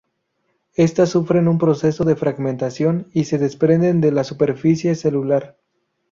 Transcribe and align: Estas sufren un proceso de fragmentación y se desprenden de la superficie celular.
Estas 0.73 1.09
sufren 1.11 1.47
un 1.47 1.59
proceso 1.59 2.05
de 2.05 2.15
fragmentación 2.15 3.11
y 3.13 3.25
se 3.25 3.37
desprenden 3.37 4.01
de 4.01 4.11
la 4.11 4.23
superficie 4.23 4.95
celular. 4.95 5.59